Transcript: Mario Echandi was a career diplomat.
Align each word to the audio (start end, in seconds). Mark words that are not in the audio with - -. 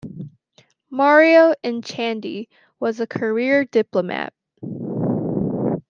Mario 0.89 1.53
Echandi 1.63 2.47
was 2.79 2.99
a 2.99 3.05
career 3.05 3.65
diplomat. 3.65 4.33